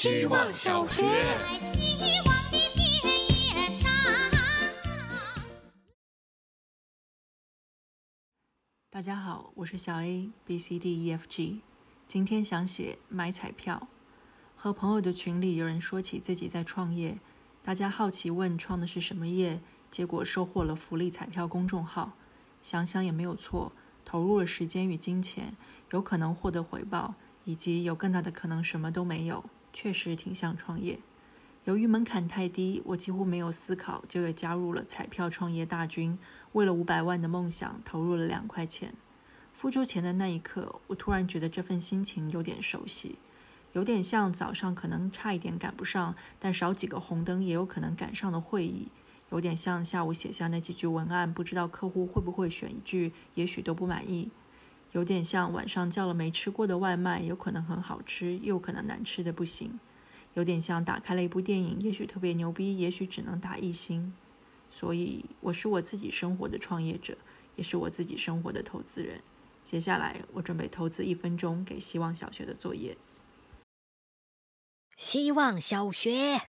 [0.00, 1.04] 希望小学。
[8.88, 11.60] 大家好，我是小 A B C D E F G，
[12.08, 13.88] 今天想写买彩票。
[14.56, 17.18] 和朋友的群里有人说起自己在创业，
[17.62, 19.60] 大家好奇问创的是什么业，
[19.90, 22.14] 结果收获了福利彩票公众号。
[22.62, 23.72] 想想也没有错，
[24.06, 25.54] 投入了时间与金钱，
[25.90, 30.98] 有可能获得回报，以及有更大的可能什么都没有，确实挺像创业。
[31.64, 36.18] 由于门槛太低，我几乎没有思考，就也加入了彩票创业大军。
[36.52, 38.94] 为了五百万的梦想，投入了两块钱。
[39.52, 43.18] 付出钱的那一刻，我突然觉得这份心情有点熟悉。
[43.72, 48.88] 有点像早上可能差一点赶不上，但少几个红灯也有可能赶上的会议；
[49.30, 54.30] 有点像下午写下那几句文案，不知道客户会不会选一句，也许都不满意；
[54.92, 59.78] 有点像晚上叫了没吃过的外卖，有可能很好吃，又可能难吃的不行；
[60.34, 64.12] 有点像打开了一部电影，也许特别牛逼，也许只能打一星。
[64.70, 67.16] 所以，我是我自己生活的创业者，
[67.56, 69.20] 也是我自己生活的投资人。
[69.62, 72.96] 接下来，我准备投资一分钟给希望小学的作业。
[74.96, 76.49] 希望小学。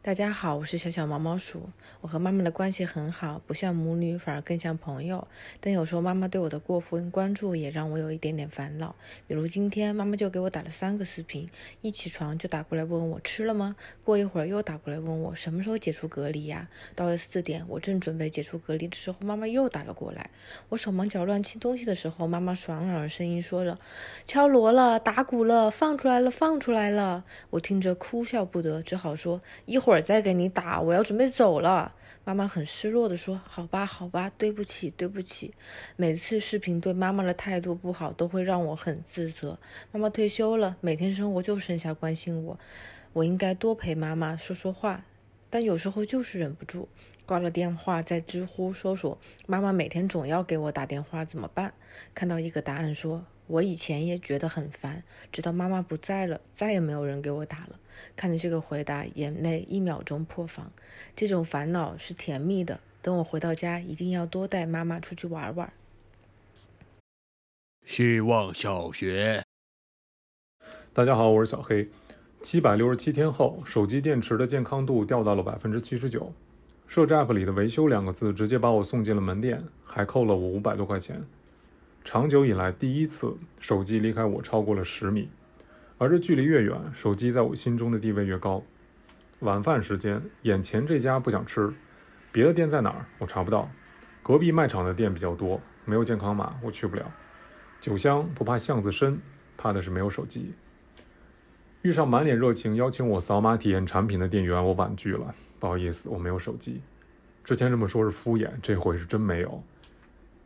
[0.00, 1.70] 大家好，我是小小毛毛鼠。
[2.00, 5.26] 我和妈妈的关系很好，不像母女，反而更像朋友。
[5.60, 8.94] 但有时候妈妈对我的过分关注也让我有一点点烦恼。
[9.26, 11.50] 比如今天妈妈就给我打了三个视频，
[11.82, 13.74] 一起床就打过来问我吃了吗？
[14.04, 16.68] 过一会儿又打过来问我什么时候解除隔离呀？
[16.94, 20.30] 到了四点，我正准备解除隔离的时候，妈妈又打了过来。
[20.68, 23.76] 我手忙脚乱清东西的时候，妈妈爽朗的声音说着
[24.24, 29.87] ：“敲锣了，打鼓了，放出来了，放出来了。”我听着哭笑不得，只好说一会儿。
[29.88, 31.94] 会儿再给你打，我要准备走了。
[32.22, 35.54] 妈妈很失落的说：“好吧，好吧，对不起，对不起。”
[35.96, 39.58] 每次视频对妈妈的态度不好，都会让我很自责。
[39.90, 42.58] 妈妈退休了，每天生活就剩下关心我，
[43.14, 45.06] 我应该多陪妈妈说说话，
[45.48, 46.86] 但有时候就是忍不住。
[47.28, 51.74] 挂了电话，在知乎搜索“妈妈每天总要给我打电话，怎么办？”
[52.16, 53.26] 看到一个答案说。
[53.48, 55.02] 我以前也觉得很烦，
[55.32, 57.80] 直到妈妈不在了，再也没有人给我打了。
[58.14, 60.70] 看着这个回答，眼泪一秒钟破防。
[61.16, 62.78] 这种烦恼是甜蜜的。
[63.00, 65.72] 等我回到家，一定要多带妈妈出去玩玩。
[67.86, 69.42] 希望小学，
[70.92, 71.88] 大家好，我是小黑。
[72.42, 76.34] 七百六十七天后，手机电池的健康度掉到了百分之七十九。
[76.88, 81.22] 设置 App 里的维修两个字，直接把我送进了门店，还扣了我五百多块钱。
[82.02, 85.28] 长久以来，第一次手机离开我超过了十米，
[85.98, 88.62] 而这距离越远，手机在我心中的地位越高。
[89.40, 91.70] 晚饭时间，眼前这家不想吃，
[92.32, 93.04] 别的店在哪儿？
[93.18, 93.70] 我查不到。
[94.22, 97.12] 隔壁卖场的店比较多，没有健康码，我去不了。
[97.80, 99.20] 酒香不怕巷子深，
[99.58, 100.54] 怕的是没有手机。
[101.82, 106.80] 遇上满脸热情邀请我扫码体验产品的店员，我婉拒了，不好意思，我没有手机。
[107.44, 109.62] 之前这么说是敷衍，这回是真没有。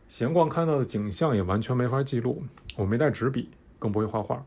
[0.08, 2.44] 闲逛看到的景象也完全没法记录，
[2.76, 3.48] 我没带纸笔，
[3.78, 4.44] 更不会画画。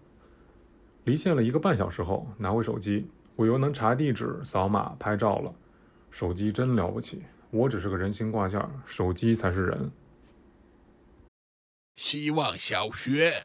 [1.06, 5.54] 离线了一个半小时后，拿回手机，我又能查地址、扫码、拍照了。
[6.12, 9.92] 手机真了不起，我只是个人形挂件，手机才是人。
[11.96, 13.44] 希望小学，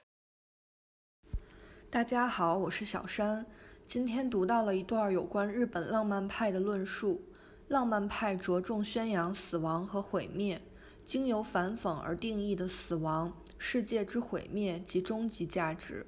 [1.93, 3.45] 大家好，我是小山。
[3.85, 7.21] 今天读到了一段有关日本浪漫派的论述，
[7.67, 10.63] 浪漫派着重宣扬死亡和毁灭。
[11.05, 16.07] 经由反讽而定义的死亡、世界之毁灭及终极价值，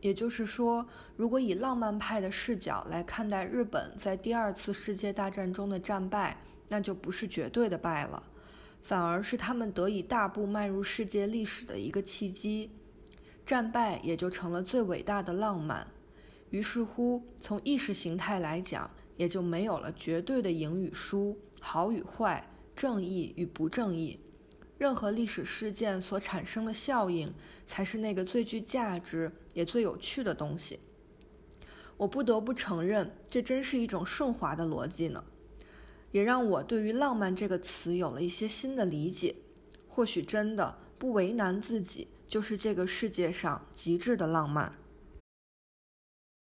[0.00, 0.86] 也就是说，
[1.16, 8.22] 如果以浪漫派的视角来看待日本在第二次世界大战中的战败，那就不是绝对的败了，
[8.84, 12.70] 反而是他们得以大步迈入世界历史的一个契机。
[13.44, 15.86] 战败也就成了最伟大的浪漫。
[16.50, 24.20] 于是乎，从意识形态来讲，也就没有了绝对的赢与输、好与坏、正义与不正义。
[24.78, 27.32] 任何历史事件所产生的效应，
[27.66, 30.80] 才是那个最具价值也最有趣的东西。
[31.96, 35.24] 我不得不承认，这真是一种顺滑的逻辑呢，
[36.10, 39.36] 也让我对于“浪漫”这个词有了一些新的理解。
[39.88, 44.74] 或许真的不为难自己，就是这个世界上极致的浪漫。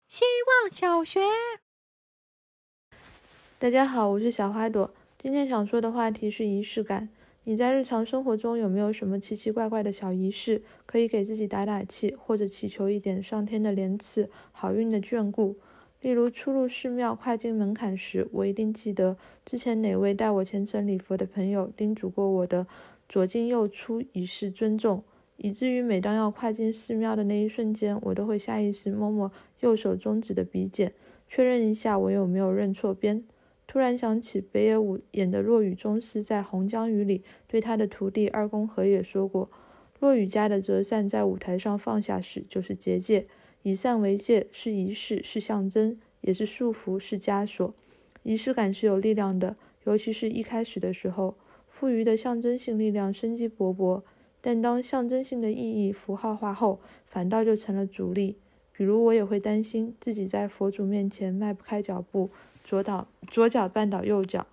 [0.07, 1.21] 希望小学，
[3.57, 4.93] 大家好，我是小花朵。
[5.17, 7.09] 今天想说的话题是仪式感。
[7.43, 15.57] 你在日常生活中有没有什么奇奇怪怪的小仪式，可以给自己打打气，或者祈求一点上天的怜赐、好运的眷顾？
[16.01, 22.67] 例如出入寺庙、跨进门槛时，我一定记得之前哪位带我虔诚礼佛的朋友叮嘱过我的
[23.07, 25.03] “左进右出，以示尊重”。
[25.43, 30.93] 以至于每当要跨进寺庙的那一瞬间，我都会下意识摸摸右手中指的鼻尖，
[31.27, 33.23] 确认一下我有没有认错边。
[33.65, 39.49] 突然想起北野武演的落羽宗师在《红江雨》里对他的徒弟二宫和也说过
[39.99, 43.25] ：“落羽家的折扇在舞台上放下时就是结界，
[43.63, 47.73] 以扇为界是仪式，是象征，也是束缚，是枷锁。
[48.21, 49.55] 仪式感是有力量的，
[49.85, 51.35] 尤其是一开始的时候，
[51.67, 54.03] 赋予的象征性力量生机勃勃。”
[54.41, 58.37] 但当象征性的意义符号化后，反倒就成了阻力。
[58.73, 62.31] 比如，我也会担心自己在佛祖面前迈不开脚步，
[62.63, 64.47] 左倒左脚绊倒右脚，